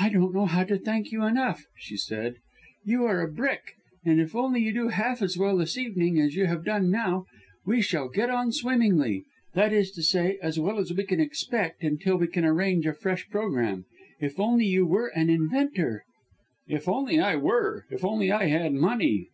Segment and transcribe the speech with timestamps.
[0.00, 2.36] "I don't know how to thank you enough," she said.
[2.86, 6.34] "You are a brick, and if only you do half as well this evening as
[6.34, 7.26] you have done now,
[7.66, 11.84] we shall get on swimmingly that is to say, as well as we can expect,
[11.84, 13.84] until we can arrange a fresh programme.
[14.18, 16.04] If only you were an inventor!"
[16.66, 17.84] "If only I were.
[17.90, 19.28] If only I had money!"